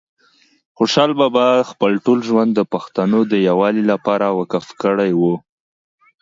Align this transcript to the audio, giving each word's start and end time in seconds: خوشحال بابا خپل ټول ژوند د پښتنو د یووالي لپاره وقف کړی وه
خوشحال 0.77 1.11
بابا 1.21 1.45
خپل 1.71 1.91
ټول 2.05 2.19
ژوند 2.27 2.51
د 2.55 2.59
پښتنو 2.73 3.19
د 3.31 3.33
یووالي 3.47 3.83
لپاره 3.91 4.25
وقف 4.39 4.65
کړی 4.83 5.11
وه 5.19 5.35